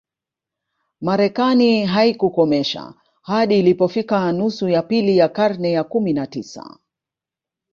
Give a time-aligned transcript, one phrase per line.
[1.01, 6.77] Marekani haikuikomesha hadi ilipofika nusu ya pili ya karne ya kumi na tisa